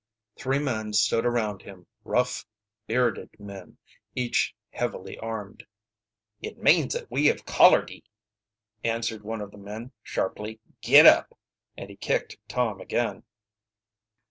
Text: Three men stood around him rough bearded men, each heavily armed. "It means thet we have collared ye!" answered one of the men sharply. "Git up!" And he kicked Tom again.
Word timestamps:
Three 0.35 0.57
men 0.57 0.93
stood 0.93 1.27
around 1.27 1.61
him 1.61 1.85
rough 2.03 2.43
bearded 2.87 3.39
men, 3.39 3.77
each 4.15 4.55
heavily 4.71 5.15
armed. 5.19 5.63
"It 6.41 6.57
means 6.57 6.95
thet 6.95 7.05
we 7.11 7.27
have 7.27 7.45
collared 7.45 7.91
ye!" 7.91 8.03
answered 8.83 9.21
one 9.21 9.41
of 9.41 9.51
the 9.51 9.59
men 9.59 9.91
sharply. 10.01 10.59
"Git 10.81 11.05
up!" 11.05 11.37
And 11.77 11.87
he 11.91 11.97
kicked 11.97 12.39
Tom 12.49 12.81
again. 12.81 13.21